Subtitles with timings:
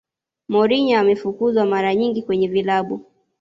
[0.51, 3.05] mourinho amefukuzwa mara nyingi kwenye vilabu